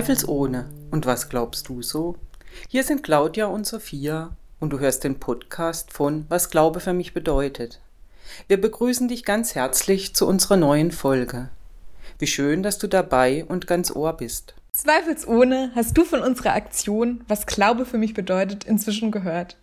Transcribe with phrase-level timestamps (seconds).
[0.00, 0.70] Zweifelsohne.
[0.90, 2.16] Und was glaubst du so?
[2.68, 7.12] Hier sind Claudia und Sophia und du hörst den Podcast von Was Glaube für mich
[7.12, 7.82] bedeutet.
[8.48, 11.50] Wir begrüßen dich ganz herzlich zu unserer neuen Folge.
[12.18, 14.54] Wie schön, dass du dabei und ganz Ohr bist.
[14.72, 19.58] Zweifelsohne hast du von unserer Aktion Was Glaube für mich bedeutet inzwischen gehört.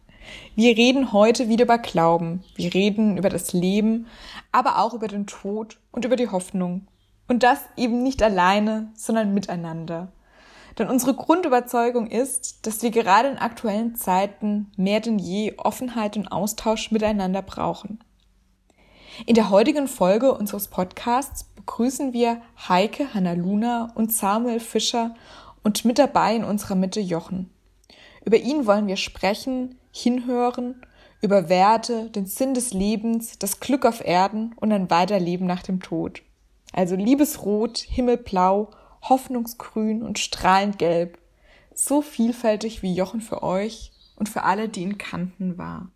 [0.55, 2.43] Wir reden heute wieder über Glauben.
[2.55, 4.05] Wir reden über das Leben,
[4.51, 6.85] aber auch über den Tod und über die Hoffnung.
[7.27, 10.11] Und das eben nicht alleine, sondern miteinander.
[10.77, 16.27] Denn unsere Grundüberzeugung ist, dass wir gerade in aktuellen Zeiten mehr denn je Offenheit und
[16.27, 17.99] Austausch miteinander brauchen.
[19.25, 25.15] In der heutigen Folge unseres Podcasts begrüßen wir Heike Hannaluna und Samuel Fischer
[25.63, 27.49] und mit dabei in unserer Mitte Jochen.
[28.23, 30.81] Über ihn wollen wir sprechen, hinhören,
[31.21, 35.81] über Werte, den Sinn des Lebens, das Glück auf Erden und ein Weiterleben nach dem
[35.81, 36.21] Tod.
[36.73, 38.69] Also Liebesrot, Himmelblau,
[39.09, 41.17] Hoffnungsgrün und strahlend gelb.
[41.73, 45.91] So vielfältig wie Jochen für euch und für alle, die ihn kannten, war.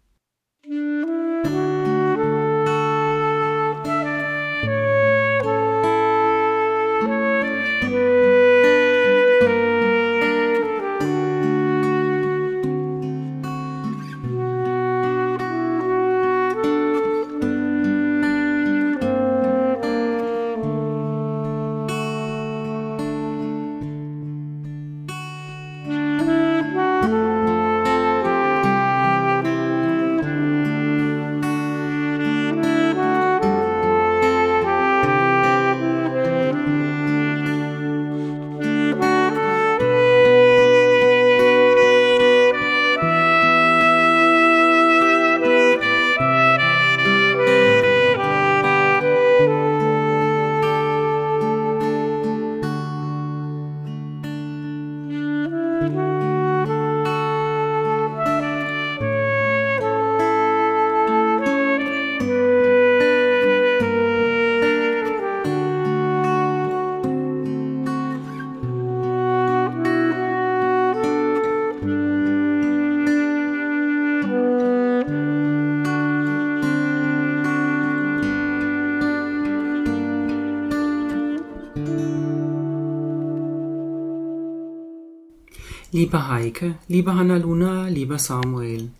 [85.93, 88.91] Liebe Heike, liebe Hannaluna, lieber Samuel.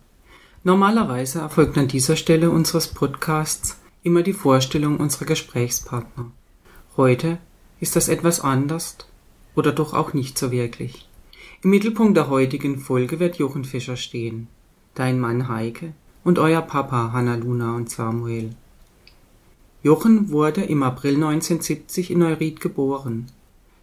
[0.62, 6.30] Normalerweise erfolgt an dieser Stelle unseres Podcasts immer die Vorstellung unserer Gesprächspartner.
[6.98, 7.38] Heute
[7.80, 8.98] ist das etwas anders
[9.54, 11.08] oder doch auch nicht so wirklich.
[11.62, 14.48] Im Mittelpunkt der heutigen Folge wird Jochen Fischer stehen,
[14.94, 18.54] dein Mann Heike und euer Papa Hannaluna und Samuel.
[19.82, 23.28] Jochen wurde im April 1970 in Neuried geboren.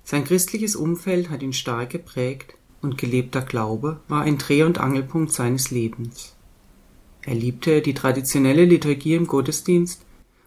[0.03, 5.31] Sein christliches Umfeld hat ihn stark geprägt und gelebter Glaube war ein Dreh- und Angelpunkt
[5.31, 6.35] seines Lebens.
[7.23, 10.05] Er liebte die traditionelle Liturgie im Gottesdienst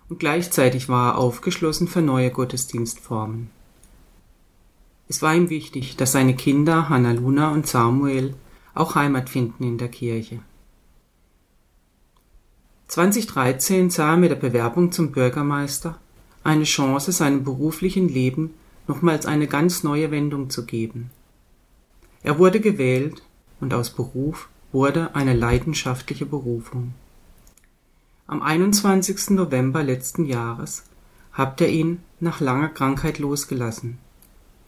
[0.08, 3.50] und gleichzeitig war er aufgeschlossen für neue Gottesdienstformen.
[5.08, 8.34] Es war ihm wichtig, dass seine Kinder Hannaluna und Samuel
[8.74, 10.40] auch Heimat finden in der Kirche.
[12.88, 15.98] 2013 sah er mit der Bewerbung zum Bürgermeister
[16.44, 18.54] eine Chance, seinem beruflichen Leben
[18.88, 21.10] nochmals eine ganz neue Wendung zu geben–
[22.22, 23.22] er wurde gewählt
[23.60, 26.94] und aus Beruf wurde eine leidenschaftliche Berufung.
[28.26, 29.30] Am 21.
[29.30, 30.84] November letzten Jahres
[31.32, 33.98] habt ihr ihn nach langer Krankheit losgelassen,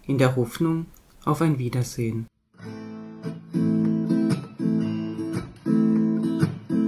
[0.06, 0.86] in der Hoffnung
[1.24, 2.26] auf ein Wiedersehen.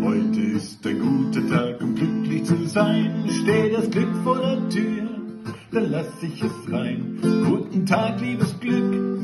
[0.03, 3.25] Heute ist ein guter Tag, um glücklich zu sein.
[3.43, 5.09] Steht das Glück vor der Tür,
[5.71, 7.19] dann lass ich es rein.
[7.23, 9.16] Guten Tag, liebes Glück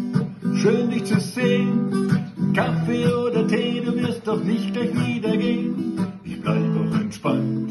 [0.55, 2.53] Schön dich zu sehen.
[2.55, 5.99] Kaffee oder Tee, du wirst doch nicht gleich wieder gehen.
[6.25, 7.71] Ich bleib auch entspannt,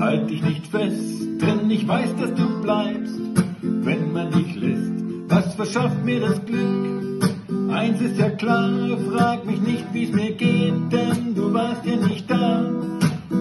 [0.00, 3.20] halt dich nicht fest, denn ich weiß, dass du bleibst,
[3.62, 4.92] wenn man dich lässt.
[5.28, 7.30] Was verschafft mir das Glück?
[7.70, 12.30] Eins ist ja klar, frag mich nicht, wie's mir geht, denn du warst ja nicht
[12.30, 12.64] da.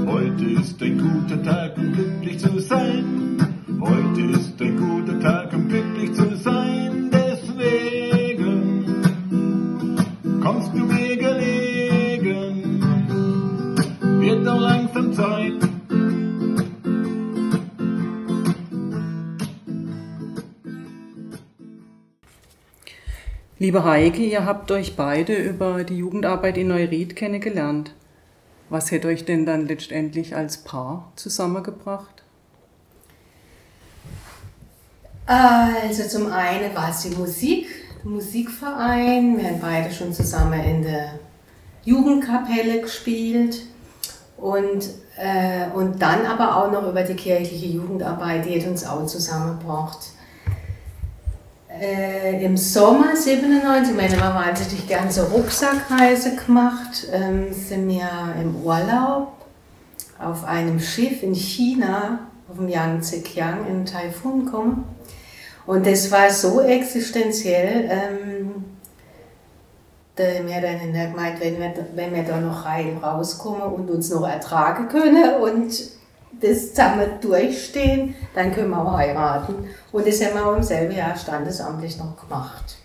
[0.05, 3.37] Heute ist ein guter Tag, um glücklich zu sein.
[3.79, 6.78] Heute ist ein guter Tag, um glücklich zu sein.
[23.61, 27.93] Liebe Heike, ihr habt euch beide über die Jugendarbeit in Neuried kennengelernt.
[28.69, 32.23] Was hätte euch denn dann letztendlich als Paar zusammengebracht?
[35.25, 37.67] Also zum einen war es die Musik,
[38.05, 39.37] Musikverein.
[39.37, 41.19] Wir haben beide schon zusammen in der
[41.83, 43.63] Jugendkapelle gespielt.
[44.37, 49.05] Und, äh, und dann aber auch noch über die kirchliche Jugendarbeit, die hat uns auch
[49.05, 50.13] zusammengebracht.
[51.79, 58.09] Äh, Im Sommer 97, wir haben immer wahnsinnig gerne so Rucksackreise gemacht, ähm, sind wir
[58.41, 59.31] im Urlaub
[60.19, 64.83] auf einem Schiff in China, auf dem Yangtze Kiang in Taifun gekommen.
[65.65, 68.65] Und das war so existenziell, ähm,
[70.17, 74.09] da haben wir dann gemeint, wenn wir, wenn wir da noch rein rauskommen und uns
[74.09, 75.98] noch ertragen können und
[76.31, 79.69] das zusammen durchstehen, dann können wir auch heiraten.
[79.91, 82.77] Und das haben wir auch im selben Jahr standesamtlich noch gemacht.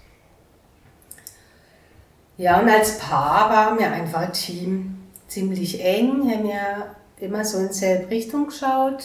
[2.37, 7.59] Ja, und als Paar waren wir einfach ein Team, ziemlich eng, haben wir immer so
[7.59, 9.05] in dieselbe Richtung geschaut.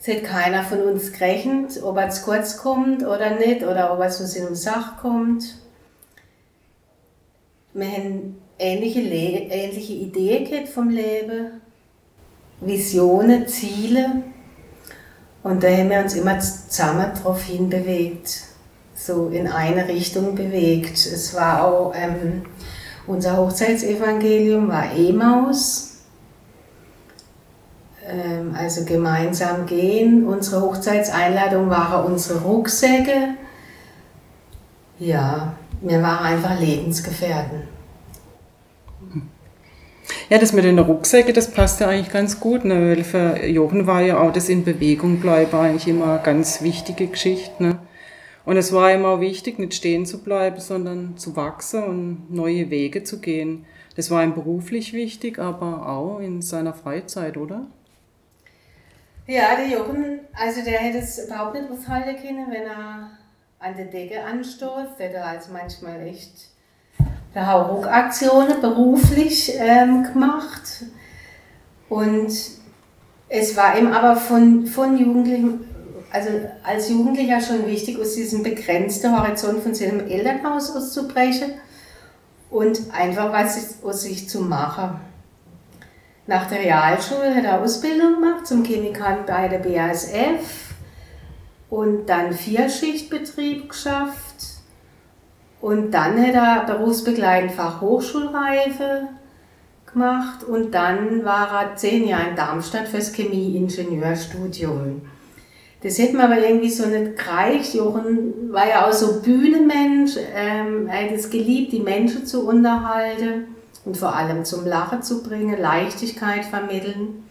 [0.00, 4.00] Es hat keiner von uns gerechnet, ob er zu kurz kommt oder nicht, oder ob
[4.00, 5.44] er zu seinem Sach kommt.
[7.72, 11.62] Wir haben ähnliche, Le ähnliche Ideen vom Leben,
[12.60, 14.22] Visionen, Ziele.
[15.42, 18.44] Und da haben wir uns immer zusammen darauf hinbewegt,
[18.94, 20.96] so in eine Richtung bewegt.
[20.96, 22.42] Es war auch, ähm,
[23.06, 25.98] unser Hochzeitsevangelium war Emaus,
[28.06, 30.26] ähm, also gemeinsam gehen.
[30.26, 33.34] Unsere Hochzeitseinladung waren unsere Rucksäcke.
[34.98, 35.52] Ja,
[35.82, 37.74] wir waren einfach Lebensgefährten.
[40.28, 42.90] Ja, das mit den Rucksäcken, das passt ja eigentlich ganz gut, ne?
[42.90, 47.06] weil für Jochen war ja auch das in Bewegung bleiben eigentlich immer eine ganz wichtige
[47.06, 47.62] Geschichte.
[47.62, 47.78] Ne?
[48.44, 53.02] Und es war immer wichtig, nicht stehen zu bleiben, sondern zu wachsen und neue Wege
[53.02, 53.64] zu gehen.
[53.96, 57.66] Das war ihm beruflich wichtig, aber auch in seiner Freizeit, oder?
[59.26, 63.10] Ja, der Jochen, also der hätte es überhaupt nicht aushalten können, wenn er
[63.58, 64.98] an der Decke anstoßt.
[64.98, 66.50] Der hat also manchmal echt
[67.34, 70.84] Hauruck-Aktionen beruflich ähm, gemacht.
[71.88, 72.32] Und
[73.28, 75.66] es war ihm aber von, von Jugendlichen,
[76.12, 76.28] also
[76.62, 81.54] als Jugendlicher schon wichtig, aus diesem begrenzten Horizont von seinem Elternhaus auszubrechen
[82.50, 85.00] und einfach was aus sich zu machen.
[86.26, 90.72] Nach der Realschule hat er Ausbildung gemacht zum Chemikant bei der BASF
[91.68, 94.23] und dann Vierschichtbetrieb geschafft
[95.64, 99.08] und dann hat er berufsbegleitend Fachhochschulreife
[99.90, 105.00] gemacht und dann war er zehn Jahre in Darmstadt fürs Chemieingenieurstudium.
[105.82, 107.72] Das hätte mir aber irgendwie so nicht gereicht.
[107.72, 110.18] Jochen war ja auch so Bühnenmensch.
[110.34, 113.46] Ähm, er hat es geliebt, die Menschen zu unterhalten
[113.86, 117.24] und vor allem zum Lachen zu bringen, Leichtigkeit vermitteln.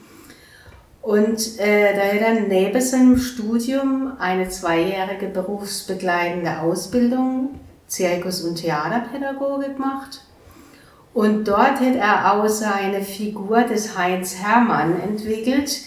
[1.04, 7.60] Und äh, da hat er neben seinem Studium eine zweijährige berufsbegleitende Ausbildung
[7.94, 10.22] Zirkus- und Theaterpädagoge gemacht.
[11.13, 15.82] Und dort hat er auch seine Figur des Heinz Hermann entwickelt.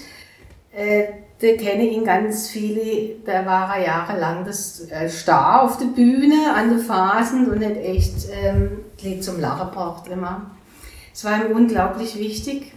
[0.73, 1.05] Äh,
[1.41, 6.55] da kenne ihn ganz viele, da war er jahrelang das äh, Star auf der Bühne,
[6.55, 10.51] an der Phasen und hat echt ähm, Lied zum Lachen braucht immer.
[11.13, 12.73] Es war ihm unglaublich wichtig,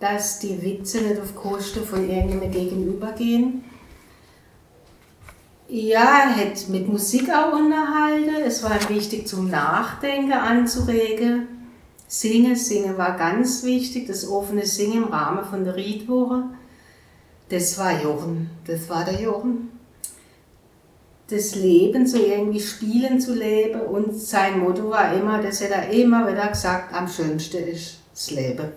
[0.00, 3.64] dass die Witze nicht auf Kosten von irgendjemandem Gegenüber gehen.
[5.72, 8.42] Ja, er hat mit Musik auch unterhalten.
[8.44, 11.46] Es war wichtig zum Nachdenken anzuregen.
[12.08, 14.08] Singen, Singen war ganz wichtig.
[14.08, 16.42] Das offene Singen im Rahmen von der Riedwoche.
[17.50, 18.50] Das war Jochen.
[18.66, 19.70] Das war der Jochen.
[21.28, 23.80] Das Leben so irgendwie spielen zu leben.
[23.80, 28.32] Und sein Motto war immer, das hat er immer wieder gesagt, am schönsten ist das
[28.32, 28.72] Leben.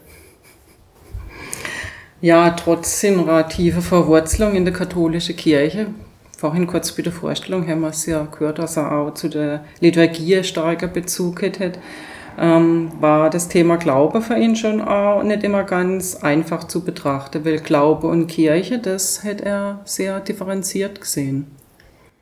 [2.21, 5.87] Ja, trotz tiefen Verwurzelung in der katholischen Kirche
[6.37, 9.63] vorhin kurz bei der Vorstellung haben wir es ja gehört, dass er auch zu der
[9.79, 11.79] Liturgie starker Bezug hat.
[12.37, 17.45] Ähm, war das Thema Glaube für ihn schon auch nicht immer ganz einfach zu betrachten,
[17.45, 21.47] weil Glaube und Kirche, das hätte er sehr differenziert gesehen.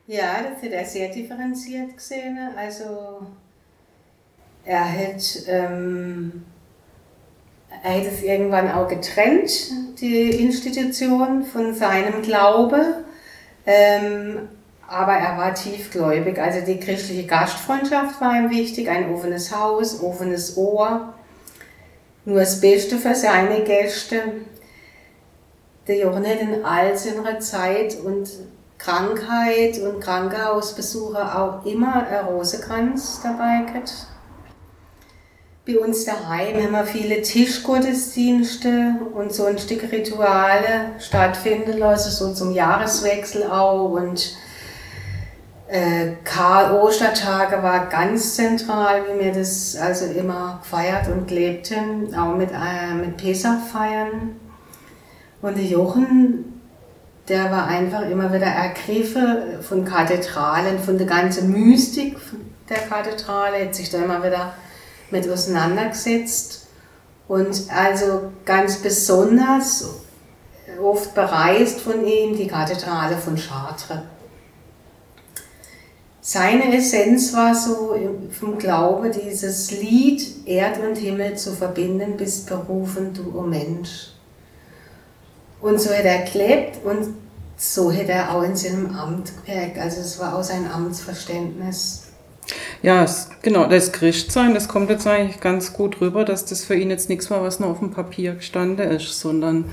[0.06, 2.38] Ja, das hat er sehr differenziert gesehen.
[2.56, 3.24] Also
[4.64, 6.44] er hat, ähm,
[7.82, 9.50] er hat es irgendwann auch getrennt,
[10.00, 13.04] die Institution von seinem Glaube.
[13.66, 14.48] Ähm,
[14.88, 16.38] aber er war tiefgläubig.
[16.38, 21.14] Also die christliche Gastfreundschaft war ihm wichtig, ein offenes Haus, offenes Ohr,
[22.24, 24.22] nur das Beste für seine Gäste.
[25.88, 28.28] Der Jochen hat in all seiner Zeit und
[28.78, 34.06] Krankheit und Krankenhausbesuche auch immer ein Rosenkranz dabei gehabt.
[35.64, 43.44] Bei uns daheim haben wir viele Tischgottesdienste und sonstige Rituale stattfinden lassen, so zum Jahreswechsel
[43.44, 43.90] auch.
[43.90, 44.36] Und
[45.68, 52.36] Äh, Karl Ostertage war ganz zentral, wie wir das also immer gefeiert und lebten, auch
[52.36, 54.36] mit, äh, mit Pesach feiern.
[55.40, 56.60] Und der Jochen,
[57.26, 62.18] der war einfach immer wieder ergriffen von Kathedralen, von der ganzen Mystik
[62.68, 64.52] der Kathedrale, hat sich da immer wieder
[65.12, 66.66] mit auseinandergesetzt.
[67.28, 69.84] Und also ganz besonders
[70.82, 73.98] oft bereist von ihm die Kathedrale von Chartres.
[76.24, 77.96] Seine Essenz war so
[78.30, 84.12] vom Glaube, dieses Lied Erd und Himmel zu verbinden, bist berufen, du, o oh Mensch.
[85.60, 87.14] Und so hat er gelebt und
[87.56, 89.78] so hat er auch in seinem Amt geprägt.
[89.78, 92.01] Also es war auch sein Amtsverständnis.
[92.82, 93.06] Ja,
[93.42, 97.08] genau, das Christsein, das kommt jetzt eigentlich ganz gut rüber, dass das für ihn jetzt
[97.08, 99.66] nichts war, was nur auf dem Papier gestanden ist, sondern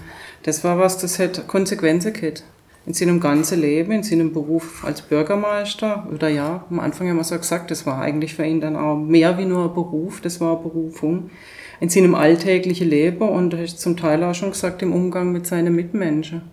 [0.43, 2.43] das war was, das hätte Konsequenzen gehabt.
[2.85, 7.23] In seinem ganzen Leben, in seinem Beruf als Bürgermeister, oder ja, am Anfang haben wir
[7.23, 10.39] so gesagt, das war eigentlich für ihn dann auch mehr wie nur ein Beruf, das
[10.39, 11.31] war eine Berufung.
[11.79, 16.43] In seinem alltäglichen Leben und zum Teil auch schon gesagt, im Umgang mit seinen Mitmenschen.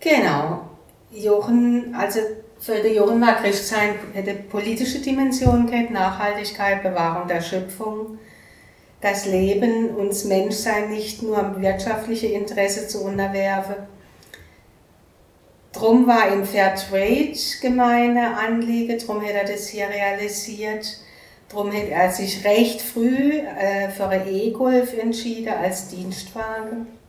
[0.00, 0.68] Genau.
[1.12, 2.20] Jochen, also
[2.68, 8.18] den Jochen war Christsein eine politische Dimension gehabt, Nachhaltigkeit, Bewahrung der Schöpfung,
[9.00, 13.76] das Leben und das Menschsein nicht nur am wirtschaftlichen Interesse zu unterwerfen.
[15.72, 20.98] Drum war ihm Fairtrade gemeine Anliege, drum hat er das hier realisiert.
[21.48, 26.99] Drum hat er sich recht früh äh, für E-Golf entschieden als Dienstwagen.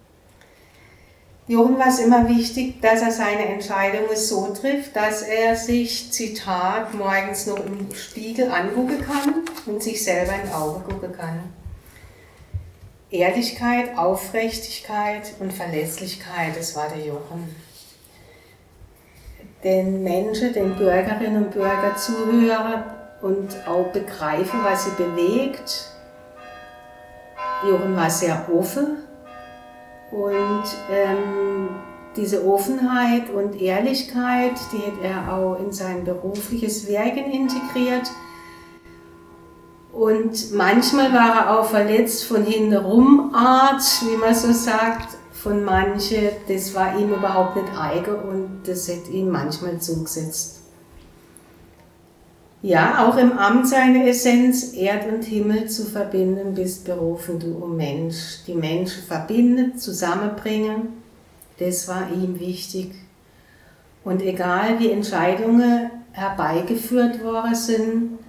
[1.48, 6.94] Jochen war es immer wichtig, dass er seine Entscheidungen so trifft, dass er sich, Zitat,
[6.94, 11.52] morgens noch im Spiegel angucken kann und sich selber in die Augen gucken kann.
[13.10, 17.54] Ehrlichkeit, Aufrichtigkeit und Verlässlichkeit, das war der Jochen.
[19.64, 22.84] Den Menschen, den Bürgerinnen und Bürgern zuhören
[23.22, 25.90] und auch begreifen, was sie bewegt.
[27.68, 29.01] Jochen war sehr offen
[30.12, 31.70] und ähm,
[32.16, 38.10] diese Offenheit und Ehrlichkeit, die hat er auch in sein berufliches Wirken integriert.
[39.94, 46.30] Und manchmal war er auch verletzt von hintenrum Art, wie man so sagt, von manchen.
[46.48, 50.61] Das war ihm überhaupt nicht eigen und das hat ihm manchmal zugesetzt.
[52.64, 57.66] Ja, auch im Amt seine Essenz, Erd und Himmel zu verbinden, bist berufen, du o
[57.66, 58.44] Mensch.
[58.46, 60.90] Die Menschen verbinden, zusammenbringen,
[61.58, 62.92] das war ihm wichtig.
[64.04, 68.20] Und egal wie Entscheidungen herbeigeführt worden sind,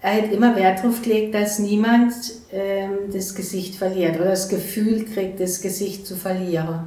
[0.00, 2.14] er hat immer Wert darauf gelegt, dass niemand
[2.52, 6.84] ähm, das Gesicht verliert oder das Gefühl kriegt, das Gesicht zu verlieren.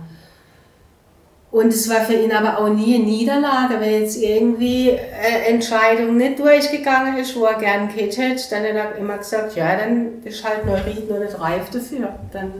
[1.54, 6.18] Und es war für ihn aber auch nie eine Niederlage, wenn jetzt irgendwie eine Entscheidung
[6.18, 10.24] nicht durchgegangen ist, wo er gern gehabt hätte, dann hat er immer gesagt, ja, dann
[10.24, 12.18] ist halt Neuried nur nicht reif dafür.
[12.32, 12.52] Dann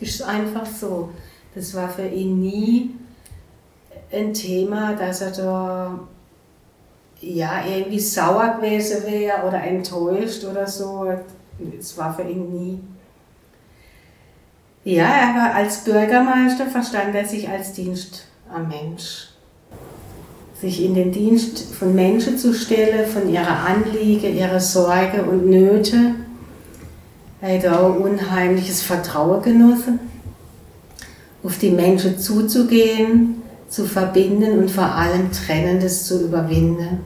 [0.00, 1.10] ist es einfach so.
[1.54, 2.94] Das war für ihn nie
[4.10, 6.00] ein Thema, dass er da
[7.20, 11.12] ja, irgendwie sauer gewesen wäre oder enttäuscht oder so.
[11.58, 12.80] Das war für ihn nie.
[14.82, 19.28] Ja, er war als Bürgermeister, verstand er sich als Dienst am Mensch.
[20.60, 26.14] Sich in den Dienst von Menschen zu stellen, von ihrer Anliege, ihrer Sorge und Nöte.
[27.40, 29.98] Hat auch unheimliches Vertrauen genossen,
[31.42, 36.98] auf die Menschen zuzugehen, zu verbinden und vor allem Trennendes zu überwinden.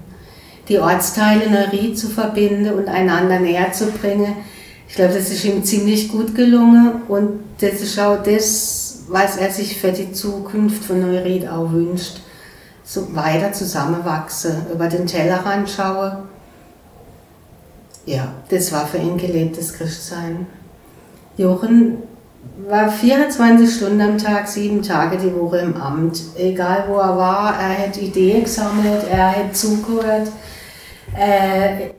[0.68, 4.34] Die Ortsteile Neuried zu verbinden und einander näher zu bringen.
[4.88, 9.50] Ich glaube, das ist ihm ziemlich gut gelungen und das ist auch das, was er
[9.50, 12.20] sich für die Zukunft von Neuried auch wünscht.
[12.84, 16.24] So weiter zusammenwachsen, über den Tellerrand schaue.
[18.06, 20.46] Ja, das war für ihn gelebtes Christsein.
[21.36, 21.98] Jochen
[22.68, 26.20] war 24 Stunden am Tag, sieben Tage die Woche im Amt.
[26.36, 30.28] Egal wo er war, er hat Ideen gesammelt, er hat zugehört.
[31.16, 31.90] Äh,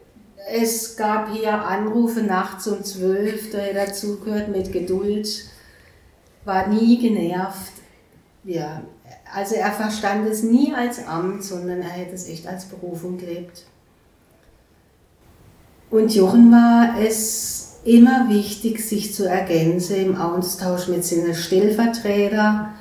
[0.54, 5.28] es gab hier Anrufe nachts um zwölf, da hat er zugehört mit Geduld
[6.46, 7.74] war nie genervt.
[8.44, 8.82] Ja,
[9.34, 13.66] also er verstand es nie als Amt, sondern er hätte es echt als Berufung gelebt.
[15.90, 22.74] Und Jochen war es immer wichtig, sich zu ergänzen im Austausch mit seinen Stellvertretern,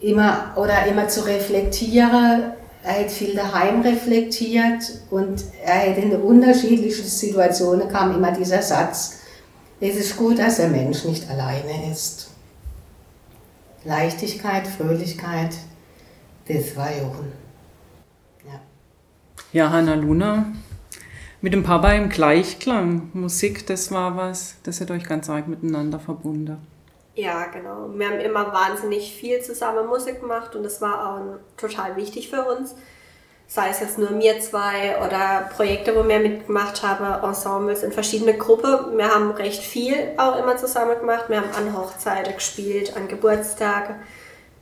[0.00, 2.52] immer oder immer zu reflektieren.
[2.82, 9.18] Er hat viel daheim reflektiert und er hat in unterschiedlichen Situationen kam immer dieser Satz,
[9.80, 12.19] es ist gut, dass der Mensch nicht alleine ist.
[13.84, 15.56] Leichtigkeit, Fröhlichkeit,
[16.46, 17.32] das war Jochen.
[18.44, 18.60] Ja.
[19.52, 20.52] Ja, Hanna Luna,
[21.40, 23.10] mit dem Papa im Gleichklang.
[23.14, 26.58] Musik, das war was, das hat euch ganz arg miteinander verbunden.
[27.14, 27.88] Ja, genau.
[27.94, 32.44] Wir haben immer wahnsinnig viel zusammen Musik gemacht und das war auch total wichtig für
[32.44, 32.74] uns.
[33.52, 38.34] Sei es jetzt nur mir zwei oder Projekte, wo wir mitgemacht haben, Ensembles in verschiedene
[38.34, 38.96] Gruppen.
[38.96, 41.24] Wir haben recht viel auch immer zusammen gemacht.
[41.26, 43.96] Wir haben an Hochzeiten gespielt, an Geburtstagen.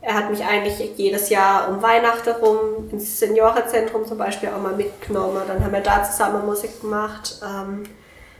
[0.00, 4.74] Er hat mich eigentlich jedes Jahr um Weihnachten rum ins Seniorenzentrum zum Beispiel auch mal
[4.74, 5.42] mitgenommen.
[5.46, 7.42] Dann haben wir da zusammen Musik gemacht.
[7.44, 7.82] Ähm,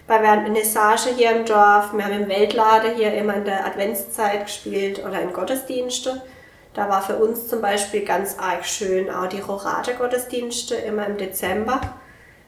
[0.06, 1.92] bei Vernissage hier im Dorf.
[1.92, 6.22] Wir haben im Weltlade hier immer in der Adventszeit gespielt oder in Gottesdienste.
[6.74, 11.80] Da war für uns zum Beispiel ganz arg schön auch die Rorate-Gottesdienste immer im Dezember.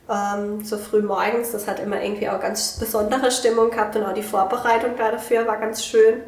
[0.08, 4.14] Ähm, so früh morgens, das hat immer irgendwie auch ganz besondere Stimmung gehabt und auch
[4.14, 6.22] die Vorbereitung dafür war ganz schön.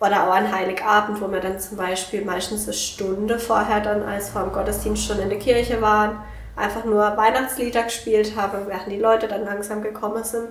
[0.00, 4.30] Oder auch an Heiligabend, wo wir dann zum Beispiel meistens eine Stunde vorher dann als
[4.30, 6.20] vor dem Gottesdienst schon in der Kirche waren,
[6.56, 10.48] einfach nur Weihnachtslieder gespielt haben, während die Leute dann langsam gekommen sind.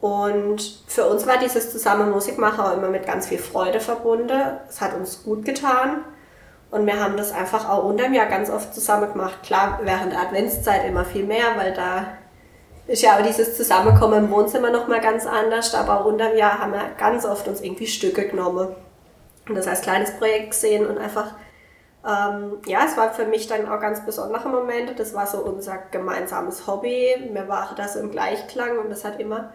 [0.00, 4.40] Und für uns war dieses zusammen Musik machen auch immer mit ganz viel Freude verbunden.
[4.68, 6.04] Es hat uns gut getan.
[6.70, 9.42] Und wir haben das einfach auch unter dem Jahr ganz oft zusammen gemacht.
[9.42, 12.06] Klar, während der Adventszeit immer viel mehr, weil da
[12.86, 16.72] ist ja auch dieses Zusammenkommen im Wohnzimmer nochmal ganz anders, aber unter dem Jahr haben
[16.72, 18.68] wir ganz oft uns irgendwie Stücke genommen
[19.48, 21.32] und das als kleines Projekt gesehen und einfach,
[22.06, 24.94] ähm, ja, es war für mich dann auch ganz besondere Momente.
[24.94, 27.30] Das war so unser gemeinsames Hobby.
[27.30, 29.52] Wir waren da so im Gleichklang und das hat immer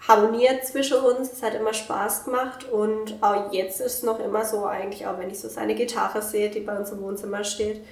[0.00, 1.32] harmoniert zwischen uns.
[1.32, 5.18] Es hat immer Spaß gemacht und auch jetzt ist es noch immer so, eigentlich auch
[5.18, 7.82] wenn ich so seine Gitarre sehe, die bei uns im Wohnzimmer steht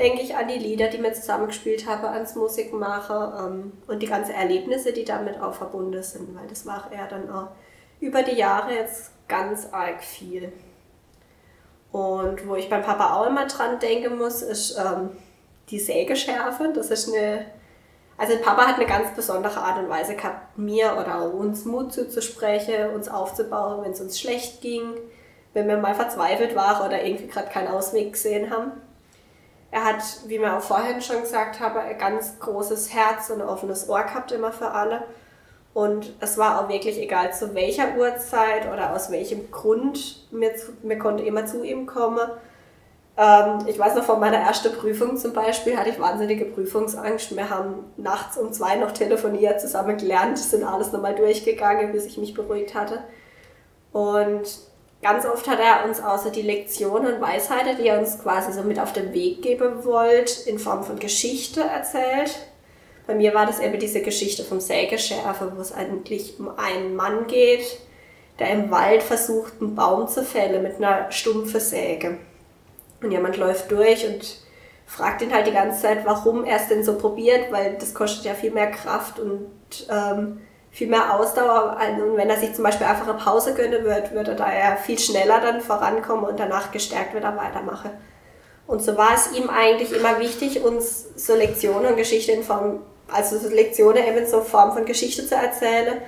[0.00, 4.32] denke ich an die Lieder, die wir zusammengespielt haben, ans Musikmachen ähm, und die ganzen
[4.32, 7.48] Erlebnisse, die damit auch verbunden sind, weil das war er dann auch
[8.00, 10.52] über die Jahre jetzt ganz arg viel.
[11.92, 15.10] Und wo ich beim Papa auch immer dran denken muss, ist ähm,
[15.68, 16.72] die Sägeschärfe.
[16.74, 17.44] Das ist eine,
[18.20, 22.90] also Papa hat eine ganz besondere Art und Weise gehabt, mir oder uns Mut zuzusprechen,
[22.90, 24.92] uns aufzubauen, wenn es uns schlecht ging,
[25.54, 28.72] wenn wir mal verzweifelt waren oder irgendwie gerade keinen Ausweg gesehen haben.
[29.70, 33.48] Er hat, wie wir auch vorhin schon gesagt haben, ein ganz großes Herz und ein
[33.48, 35.04] offenes Ohr gehabt immer für alle.
[35.72, 40.72] Und es war auch wirklich egal zu welcher Uhrzeit oder aus welchem Grund, mir, zu,
[40.82, 42.28] mir konnte immer zu ihm kommen.
[43.20, 47.36] Ähm, ich weiß noch von meiner ersten Prüfung zum Beispiel, hatte ich wahnsinnige Prüfungsangst.
[47.36, 52.16] Wir haben nachts um zwei noch telefoniert, zusammen gelernt, sind alles nochmal durchgegangen, bis ich
[52.16, 53.04] mich beruhigt hatte.
[53.92, 54.48] Und
[55.02, 58.62] Ganz oft hat er uns außer die Lektionen und Weisheiten, die er uns quasi so
[58.62, 62.38] mit auf den Weg geben wollte, in Form von Geschichte erzählt.
[63.06, 67.26] Bei mir war das eben diese Geschichte vom Sägeschärfer, wo es eigentlich um einen Mann
[67.28, 67.78] geht,
[68.38, 72.18] der im Wald versucht, einen Baum zu fällen mit einer stumpfen Säge.
[73.02, 74.38] Und jemand läuft durch und
[74.86, 78.24] fragt ihn halt die ganze Zeit, warum er es denn so probiert, weil das kostet
[78.24, 79.48] ja viel mehr Kraft und
[79.88, 81.78] ähm, viel mehr Ausdauer.
[82.02, 84.76] Und wenn er sich zum Beispiel einfach eine Pause gönnen wird, würde er da ja
[84.76, 87.90] viel schneller dann vorankommen und danach gestärkt wieder weitermachen.
[88.66, 92.82] Und so war es ihm eigentlich immer wichtig, uns so Lektionen und Geschichte in Form,
[93.12, 96.00] also so Lektionen eben so Form von Geschichte zu erzählen,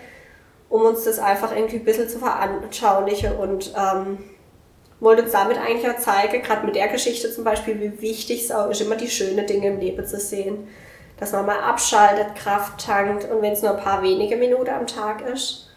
[0.69, 4.19] um uns das einfach irgendwie ein bisschen zu veranschaulichen und ähm,
[5.03, 8.53] wollte uns damit eigentlich auch zeigen, gerade mit der Geschichte zum Beispiel, wie wichtig es
[8.53, 10.69] auch ist, immer die schönen Dinge im Leben zu sehen
[11.23, 14.89] dass man mal abschaltet, Kraft tankt und wenn es nur ein paar wenige Minuten am
[14.89, 15.69] Tag ist.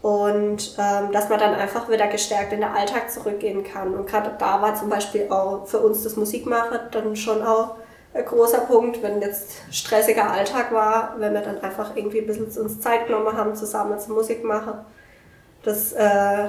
[0.00, 3.92] Und ähm, dass man dann einfach wieder gestärkt in den Alltag zurückgehen kann.
[3.92, 7.74] Und gerade da war zum Beispiel auch für uns das Musikmachen dann schon auch
[8.14, 12.46] ein großer Punkt, wenn jetzt stressiger Alltag war, wenn wir dann einfach irgendwie ein bisschen
[12.46, 14.72] uns Zeit genommen haben, zusammen zu Musik machen.
[15.62, 16.48] Das äh,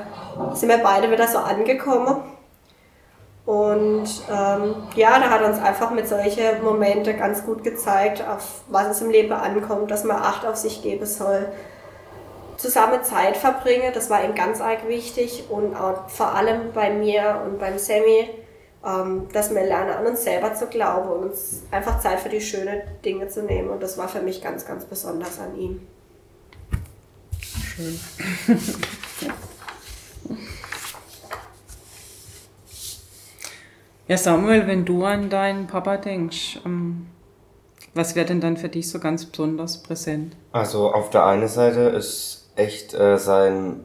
[0.54, 2.24] sind wir beide wieder so angekommen.
[3.45, 8.88] Und ähm, ja, da hat uns einfach mit solchen Momenten ganz gut gezeigt, auf was
[8.88, 11.47] es im Leben ankommt, dass man Acht auf sich geben soll.
[12.58, 17.41] Zusammen Zeit verbringen, das war ihm ganz arg wichtig und auch vor allem bei mir
[17.43, 18.30] und beim Sammy,
[18.86, 22.41] ähm, dass wir lernen, an uns selber zu glauben und uns einfach Zeit für die
[22.41, 23.71] schönen Dinge zu nehmen.
[23.71, 25.88] Und das war für mich ganz, ganz besonders an ihm.
[27.82, 28.00] Schön.
[34.08, 37.08] Ja, Samuel, wenn du an deinen Papa denkst, ähm,
[37.94, 40.36] was wäre denn dann für dich so ganz besonders präsent?
[40.52, 43.80] Also auf der einen Seite ist echt äh, sein,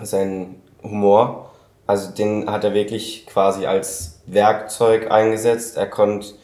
[0.00, 1.50] sein Humor,
[1.88, 5.76] also den hat er wirklich quasi als Werkzeug eingesetzt.
[5.76, 6.34] Er konnte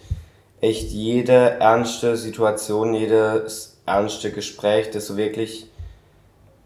[0.61, 5.68] echt jede ernste Situation, jedes ernste Gespräch, das so wirklich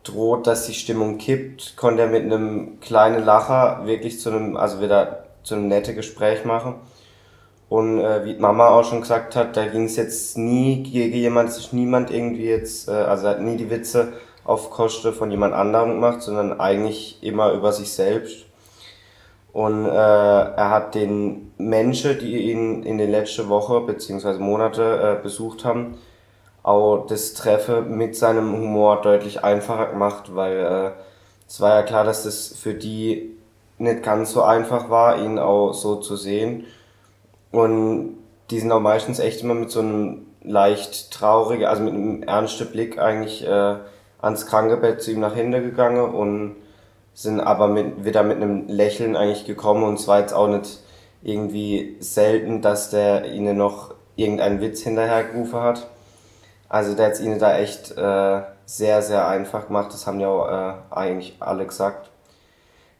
[0.04, 4.80] droht, dass die Stimmung kippt, konnte er mit einem kleinen Lacher wirklich zu einem, also
[4.80, 6.76] wieder zu einem netten Gespräch machen.
[7.68, 11.52] Und äh, wie Mama auch schon gesagt hat, da ging es jetzt nie gegen jemand,
[11.52, 15.90] sich niemand irgendwie jetzt, äh, also hat nie die Witze auf Kosten von jemand anderem
[15.90, 18.46] gemacht, sondern eigentlich immer über sich selbst.
[19.52, 24.38] Und äh, er hat den Menschen, die ihn in den letzten Wochen bzw.
[24.38, 25.98] Monate äh, besucht haben,
[26.68, 30.90] auch das Treffen mit seinem Humor deutlich einfacher gemacht, weil äh,
[31.48, 33.34] es war ja klar, dass das für die
[33.78, 36.66] nicht ganz so einfach war, ihn auch so zu sehen.
[37.52, 38.18] Und
[38.50, 42.66] die sind auch meistens echt immer mit so einem leicht traurigen, also mit einem ernsten
[42.66, 43.76] Blick eigentlich äh,
[44.20, 46.56] ans Krankenbett zu ihm nach hinten gegangen und
[47.14, 50.80] sind aber mit, wieder mit einem Lächeln eigentlich gekommen und es war jetzt auch nicht
[51.22, 55.88] irgendwie selten, dass der ihnen noch irgendeinen Witz hinterhergerufen hat.
[56.68, 59.92] Also der hat es ihnen da echt äh, sehr, sehr einfach gemacht.
[59.92, 62.10] Das haben ja auch äh, eigentlich alle gesagt.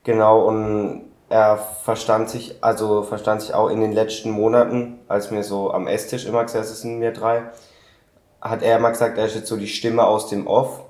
[0.04, 5.42] Genau, und er verstand sich, also verstand sich auch in den letzten Monaten, als wir
[5.44, 7.42] so am Esstisch immer gesessen sind, wir drei,
[8.40, 10.80] hat er immer gesagt, er ist jetzt so die Stimme aus dem Off,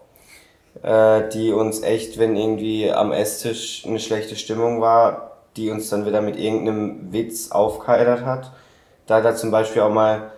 [0.83, 6.07] äh, die uns echt, wenn irgendwie am Esstisch eine schlechte Stimmung war, die uns dann
[6.07, 8.53] wieder mit irgendeinem Witz aufgeheitert hat.
[9.07, 10.31] Da hat er zum Beispiel auch mal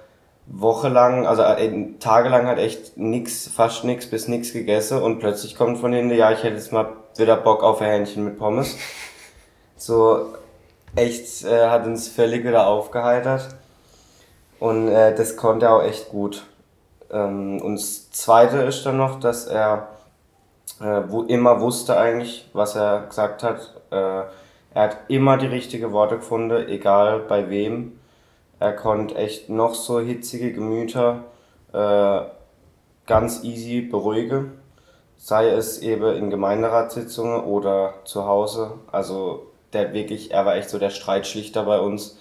[0.46, 5.78] wochenlang, also äh, tagelang hat echt nix, fast nix bis nix gegessen und plötzlich kommt
[5.78, 8.76] von hinten, ja, ich hätte jetzt mal wieder Bock auf ein Hähnchen mit Pommes.
[9.76, 10.34] So
[10.94, 13.48] echt äh, hat uns völlig wieder aufgeheitert
[14.58, 16.44] und äh, das konnte er auch echt gut.
[17.10, 19.88] Ähm, und das Zweite ist dann noch, dass er
[20.80, 23.74] äh, wo immer wusste eigentlich, was er gesagt hat.
[23.90, 24.22] Äh,
[24.72, 27.98] er hat immer die richtigen Worte gefunden, egal bei wem
[28.60, 31.24] er konnte echt noch so hitzige Gemüter
[31.72, 32.20] äh,
[33.06, 34.52] ganz easy beruhigen,
[35.16, 38.72] sei es eben in Gemeinderatssitzungen oder zu Hause.
[38.92, 42.18] Also der wirklich, er war echt so der Streitschlichter bei uns.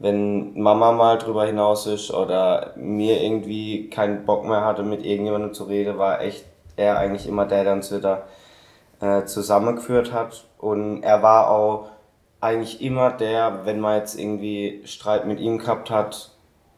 [0.00, 5.54] Wenn Mama mal drüber hinaus ist oder mir irgendwie keinen Bock mehr hatte, mit irgendjemandem
[5.54, 6.44] zu reden, war echt
[6.76, 8.26] er eigentlich immer der, der uns wieder
[9.00, 10.44] äh, zusammengeführt hat.
[10.58, 11.88] Und er war auch
[12.40, 16.30] eigentlich immer der, wenn man jetzt irgendwie Streit mit ihm gehabt hat,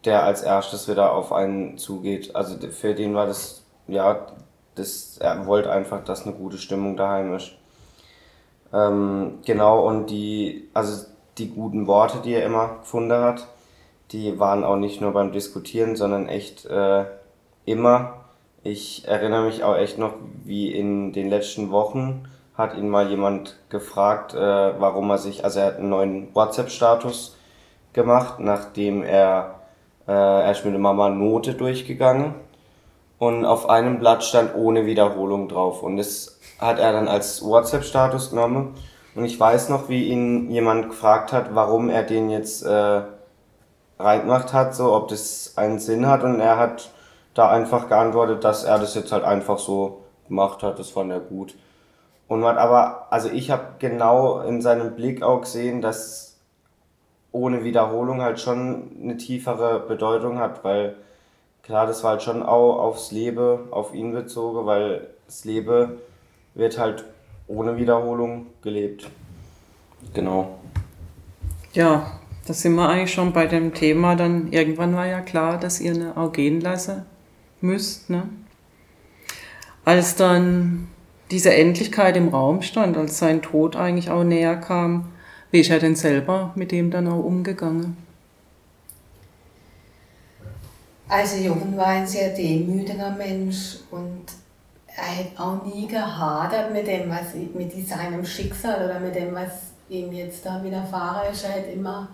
[0.05, 2.35] der als erstes wieder auf einen zugeht.
[2.35, 4.27] Also für den war das, ja,
[4.75, 7.53] das, er wollte einfach, dass eine gute Stimmung daheim ist.
[8.73, 11.07] Ähm, genau, und die, also
[11.38, 13.46] die guten Worte, die er immer gefunden hat,
[14.12, 17.05] die waren auch nicht nur beim Diskutieren, sondern echt äh,
[17.64, 18.25] immer.
[18.62, 23.59] Ich erinnere mich auch echt noch, wie in den letzten Wochen hat ihn mal jemand
[23.69, 27.37] gefragt, äh, warum er sich, also er hat einen neuen WhatsApp-Status
[27.93, 29.61] gemacht, nachdem er,
[30.07, 32.35] äh, er ist mit der Mama Note durchgegangen
[33.19, 38.31] und auf einem Blatt stand ohne Wiederholung drauf und das hat er dann als WhatsApp-Status
[38.31, 38.75] genommen
[39.15, 43.03] und ich weiß noch, wie ihn jemand gefragt hat, warum er den jetzt äh,
[43.99, 46.91] reingemacht hat, so ob das einen Sinn hat und er hat
[47.35, 51.21] da einfach geantwortet, dass er das jetzt halt einfach so gemacht hat, das fand er
[51.21, 51.55] gut.
[52.31, 56.38] Und man aber, also ich habe genau in seinem Blick auch gesehen, dass
[57.33, 60.95] ohne Wiederholung halt schon eine tiefere Bedeutung hat, weil
[61.64, 65.99] klar, das war halt schon auch aufs Leben, auf ihn bezogen, weil das Leben
[66.55, 67.05] wird halt
[67.49, 69.09] ohne Wiederholung gelebt.
[70.14, 70.61] Genau.
[71.73, 72.12] Ja,
[72.47, 74.14] da sind wir eigentlich schon bei dem Thema.
[74.14, 77.05] Dann irgendwann war ja klar, dass ihr eine auch gehen lassen
[77.61, 78.09] müsst.
[78.09, 78.29] Ne?
[79.85, 80.87] Als dann
[81.31, 85.12] diese Endlichkeit im Raum stand, als sein Tod eigentlich auch näher kam.
[85.51, 87.97] Wie ist er denn selber mit dem dann auch umgegangen?
[91.09, 94.27] Also Jochen war ein sehr demütiger Mensch und
[94.87, 99.73] er hat auch nie gehadert mit dem, was mit seinem Schicksal oder mit dem, was
[99.88, 101.45] ihm jetzt da widerfahren ist.
[101.45, 102.09] Er hat immer,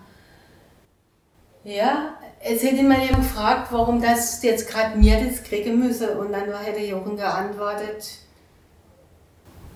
[1.64, 6.32] ja, es hätte immer jemand gefragt, warum das jetzt gerade mir das kriegen müsse und
[6.32, 8.25] dann hätte Jochen geantwortet,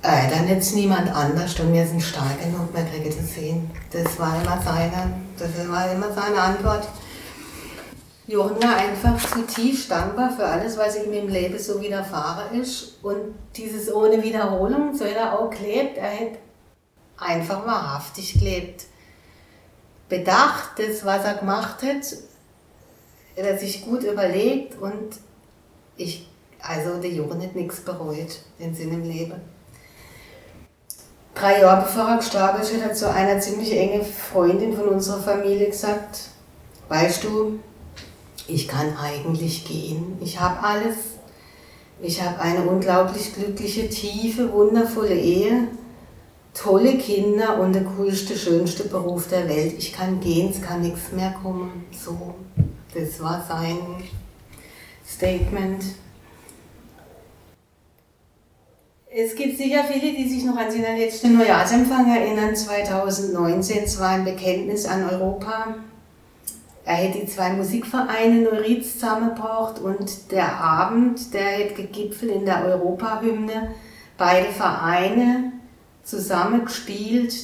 [0.03, 3.71] äh, dann jetzt niemand anders und wir sind stark genug, wir kriegen das sehen.
[3.91, 6.89] Das war immer seine, das war immer seine Antwort.
[8.27, 12.99] Jochen war einfach zutiefst dankbar für alles, was ihm im Leben so widerfahren ist.
[13.03, 15.99] Und dieses ohne Wiederholung, so hat er auch gelebt.
[15.99, 16.39] Er hat
[17.19, 18.85] einfach wahrhaftig gelebt.
[20.09, 22.05] Bedacht, das, was er gemacht hat,
[23.37, 25.17] hat er sich gut überlegt und
[25.97, 26.29] ich,
[26.63, 29.41] also der Jochen hat nichts bereut in seinem Leben
[31.41, 35.69] drei Jahre bevor er gestorben ist, hat zu einer ziemlich enge Freundin von unserer Familie
[35.69, 36.21] gesagt,
[36.89, 37.59] weißt du,
[38.47, 40.19] ich kann eigentlich gehen.
[40.21, 40.97] Ich habe alles.
[42.03, 45.69] Ich habe eine unglaublich glückliche, tiefe, wundervolle Ehe,
[46.55, 49.75] tolle Kinder und der coolste, schönste Beruf der Welt.
[49.79, 51.85] Ich kann gehen, es kann nichts mehr kommen.
[51.93, 52.35] So,
[52.95, 53.79] das war sein
[55.07, 55.85] Statement.
[59.13, 63.83] Es gibt sicher viele, die sich noch an seinen letzten Neujahrsempfang erinnern, 2019.
[63.83, 65.75] Es war ein Bekenntnis an Europa.
[66.85, 72.65] Er hätte die zwei Musikvereine Neuriz zusammengebracht und der Abend, der hätte gegipfelt in der
[72.65, 73.75] Europahymne.
[74.17, 75.55] Beide Vereine
[76.05, 77.35] zusammengespielt.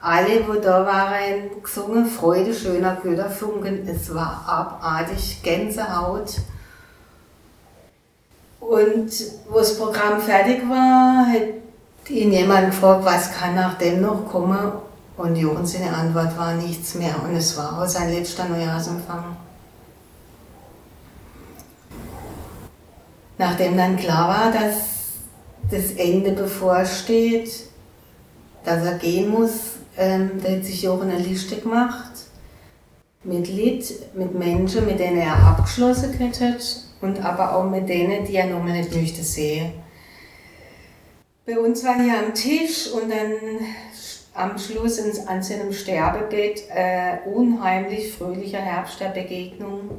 [0.00, 3.86] Alle, wo da waren, gesungen, Freude schöner Köderfunken.
[3.86, 6.36] Es war abartig, Gänsehaut.
[8.68, 9.10] Und
[9.50, 14.72] wo das Programm fertig war, hat ihn jemand gefragt, was kann nach dem noch kommen.
[15.16, 17.14] Und Jochen seine Antwort war nichts mehr.
[17.24, 19.36] Und es war auch sein letzter Neujahrsempfang.
[23.36, 24.76] Nachdem dann klar war, dass
[25.68, 27.50] das Ende bevorsteht,
[28.64, 29.52] dass er gehen muss,
[29.96, 32.12] ähm, da hat sich Jochen eine Liste gemacht
[33.24, 36.56] mit Lied, mit Menschen, mit denen er abgeschlossen hätte
[37.02, 39.72] und aber auch mit denen, die er noch mal nicht möchte sehen.
[41.44, 43.32] Bei uns war hier am Tisch und dann
[44.34, 49.90] am Schluss ins, an seinem Sterbebett äh, unheimlich fröhlicher Herbst der Begegnung.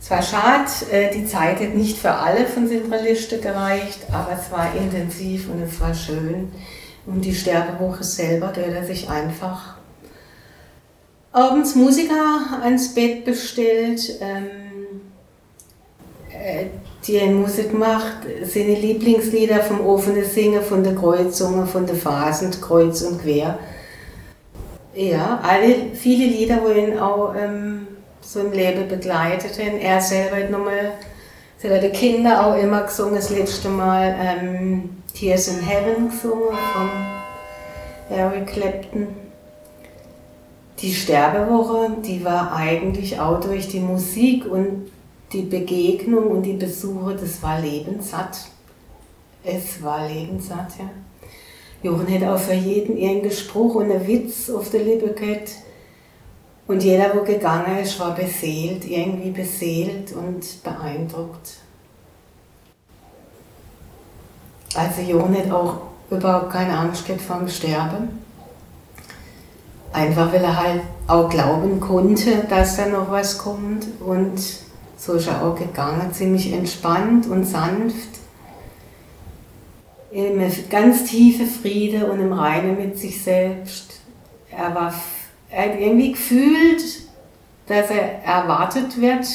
[0.00, 4.38] Es war schade, äh, die Zeit hat nicht für alle von seiner Liste gereicht, aber
[4.38, 6.52] es war intensiv und es war schön.
[7.06, 9.76] Und die Sterbewoche selber, da hat er sich einfach
[11.32, 14.18] abends Musiker ans Bett bestellt.
[14.20, 14.63] Ähm,
[16.44, 16.66] äh,
[17.06, 23.02] die Musik macht, seine Lieblingslieder vom offenen Singen, von der Kreuzungen, von der Phasen, kreuz
[23.02, 23.58] und quer.
[24.94, 27.86] Ja, alle, viele Lieder, wo ihn auch ähm,
[28.20, 29.78] so im Leben begleiteten.
[29.80, 30.92] Er selber hat nochmal,
[31.62, 36.90] hat die Kinder auch immer gesungen, das letzte Mal ähm, Tears in Heaven gesungen von
[38.10, 39.08] Eric Clapton.
[40.78, 44.90] Die Sterbewoche, die war eigentlich auch durch die Musik und
[45.34, 48.38] die Begegnung und die Besuche, das war lebenssatt.
[49.42, 50.88] Es war lebenssatt, ja.
[51.82, 55.50] Jochen hätte auch für jeden irgendeinen Spruch und einen Witz auf der Lippe gehabt.
[56.66, 61.58] Und jeder, wo gegangen ist, war beseelt, irgendwie beseelt und beeindruckt.
[64.74, 65.76] Also Jochen hat auch
[66.10, 68.18] überhaupt keine Angst gehabt vor dem Sterben.
[69.92, 74.63] Einfach weil er halt auch glauben konnte, dass da noch was kommt und
[75.04, 78.20] so ist er auch gegangen, ziemlich entspannt und sanft,
[80.10, 80.40] im
[80.70, 84.00] ganz tiefe Friede und im Reinen mit sich selbst.
[84.50, 84.94] Er, war,
[85.50, 86.82] er hat irgendwie gefühlt,
[87.66, 89.26] dass er erwartet wird.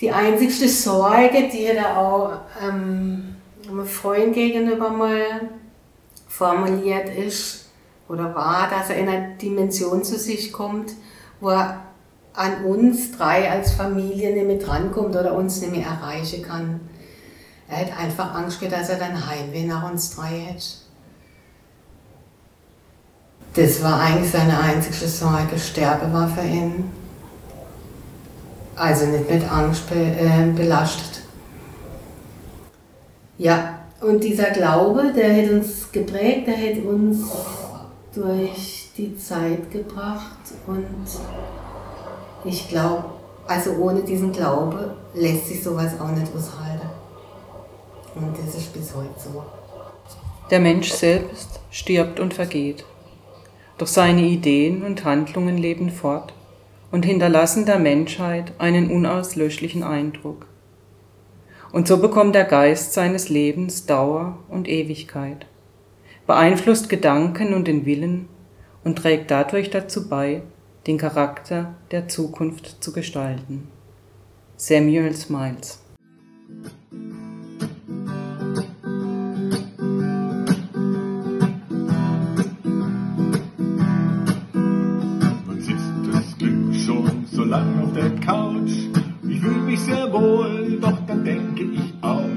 [0.00, 2.32] Die einzigste Sorge, die er auch
[2.62, 5.48] ähm, einem Freund gegenüber mal
[6.28, 7.70] formuliert ist
[8.08, 10.92] oder war, dass er in eine Dimension zu sich kommt,
[11.40, 11.80] wo er
[12.34, 16.80] an uns drei als Familie nicht mehr drankommt oder uns nicht mehr erreichen kann.
[17.68, 20.64] Er hat einfach Angst gehabt, dass er dann Heimweh nach uns drei hätte.
[23.54, 25.58] Das war eigentlich seine einzige Sorge.
[25.58, 26.90] Sterbe war für ihn.
[28.74, 31.22] Also nicht mit Angst be äh, belastet.
[33.38, 37.20] Ja, und dieser Glaube, der hat uns geprägt, der hat uns
[38.12, 40.84] durch die Zeit gebracht und
[42.44, 43.04] ich glaube,
[43.46, 46.88] also ohne diesen Glaube lässt sich sowas auch nicht aushalten.
[48.14, 49.42] Und das ist bis heute so.
[50.50, 52.84] Der Mensch selbst stirbt und vergeht.
[53.78, 56.32] Doch seine Ideen und Handlungen leben fort
[56.92, 60.46] und hinterlassen der Menschheit einen unauslöschlichen Eindruck.
[61.72, 65.46] Und so bekommt der Geist seines Lebens Dauer und Ewigkeit,
[66.24, 68.28] beeinflusst Gedanken und den Willen
[68.84, 70.42] und trägt dadurch dazu bei,
[70.86, 73.68] den Charakter der Zukunft zu gestalten.
[74.56, 75.80] Samuel Smiles
[85.46, 85.78] Man sitzt
[86.12, 88.72] das Glück schon so lang auf der Couch.
[89.26, 92.30] Ich fühle mich sehr wohl, doch dann denke ich ouch.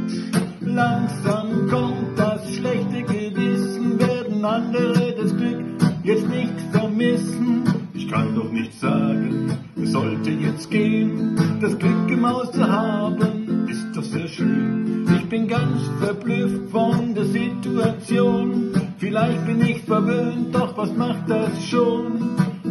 [0.62, 5.66] Langsam kommt das schlechte Gewissen, werden andere das Glück
[6.04, 7.77] jetzt nicht vermissen.
[8.08, 11.38] Ich kann doch nicht sagen, es sollte jetzt gehen.
[11.60, 15.06] Das Glück im Haus zu haben, ist doch sehr schön.
[15.13, 18.72] Ich bin ganz verblüfft von der Situation.
[18.98, 22.30] Vielleicht bin ich verwöhnt, doch was macht das schon?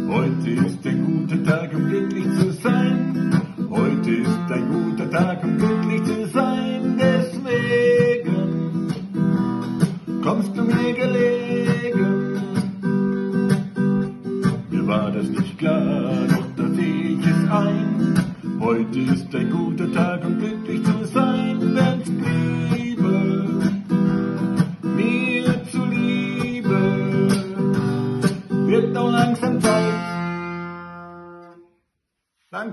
[0.09, 3.39] Heute ist ein guter Tag, um glücklich zu sein.
[3.69, 6.56] Heute ist ein guter Tag, um glücklich zu sein.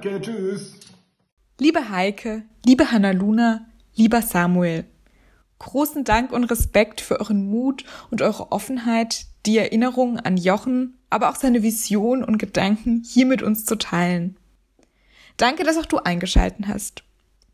[0.05, 0.75] Danke, tschüss.
[1.59, 3.65] Liebe Heike, liebe Hannaluna,
[3.95, 4.85] lieber Samuel,
[5.59, 11.31] großen Dank und Respekt für euren Mut und eure Offenheit, die Erinnerungen an Jochen, aber
[11.31, 14.37] auch seine Vision und Gedanken hier mit uns zu teilen.
[15.39, 17.03] Danke, dass auch du eingeschalten hast.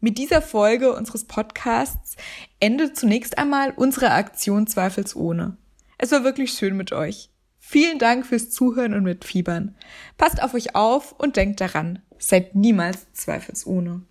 [0.00, 2.16] Mit dieser Folge unseres Podcasts
[2.58, 5.56] endet zunächst einmal unsere Aktion Zweifelsohne.
[5.98, 7.30] Es war wirklich schön mit euch.
[7.60, 9.76] Vielen Dank fürs Zuhören und Mitfiebern.
[10.18, 14.02] Passt auf euch auf und denkt daran, seid niemals zweifelsohne.